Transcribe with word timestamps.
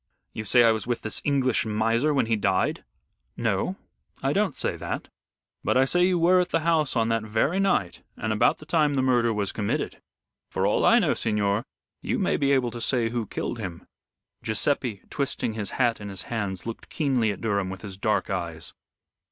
You 0.33 0.45
say 0.45 0.63
I 0.63 0.71
was 0.71 0.87
with 0.87 1.01
this 1.03 1.21
English 1.23 1.63
miser 1.63 2.11
when 2.11 2.25
he 2.25 2.35
died?" 2.35 2.83
"No, 3.37 3.75
I 4.23 4.33
don't 4.33 4.55
say 4.55 4.75
that. 4.75 5.09
But 5.63 5.77
I 5.77 5.85
say 5.85 6.05
you 6.07 6.17
were 6.17 6.39
at 6.39 6.49
the 6.49 6.61
house 6.61 6.95
on 6.95 7.09
that 7.09 7.21
very 7.21 7.59
night, 7.59 8.01
and 8.17 8.33
about 8.33 8.57
the 8.57 8.65
time 8.65 8.95
the 8.95 9.03
murder 9.03 9.31
was 9.31 9.51
committed. 9.51 9.99
For 10.49 10.65
all 10.65 10.85
I 10.85 10.97
know, 10.97 11.13
signor, 11.13 11.63
you 12.01 12.17
may 12.17 12.35
be 12.35 12.51
able 12.51 12.71
to 12.71 12.81
say 12.81 13.09
who 13.09 13.27
killed 13.27 13.59
him." 13.59 13.85
Guiseppe, 14.43 15.03
twisting 15.11 15.53
his 15.53 15.69
hat 15.77 16.01
in 16.01 16.09
his 16.09 16.23
hands, 16.23 16.65
looked 16.65 16.89
keenly 16.89 17.31
at 17.31 17.39
Durham 17.41 17.69
with 17.69 17.83
his 17.83 17.95
dark 17.95 18.27
eyes. 18.31 18.73